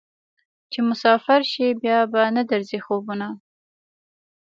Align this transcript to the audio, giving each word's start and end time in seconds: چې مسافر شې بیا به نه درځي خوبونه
چې 0.71 0.79
مسافر 0.89 1.39
شې 1.51 1.67
بیا 1.81 1.99
به 2.11 2.21
نه 2.35 2.43
درځي 2.51 2.79
خوبونه 2.85 3.27